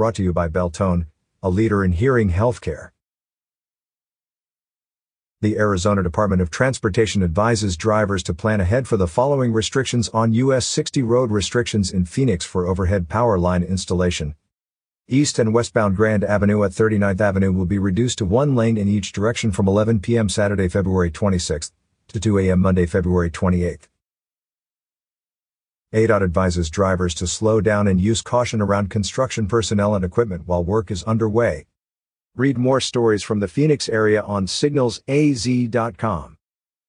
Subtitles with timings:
[0.00, 1.08] Brought to you by Beltone,
[1.42, 2.92] a leader in hearing healthcare.
[5.42, 10.32] The Arizona Department of Transportation advises drivers to plan ahead for the following restrictions on
[10.32, 14.36] US 60 road restrictions in Phoenix for overhead power line installation.
[15.06, 18.88] East and westbound Grand Avenue at 39th Avenue will be reduced to one lane in
[18.88, 20.30] each direction from 11 p.m.
[20.30, 21.72] Saturday, February 26th
[22.08, 22.60] to 2 a.m.
[22.60, 23.89] Monday, February 28th.
[25.92, 30.62] ADOT advises drivers to slow down and use caution around construction personnel and equipment while
[30.62, 31.66] work is underway.
[32.36, 36.36] Read more stories from the Phoenix area on signalsaz.com.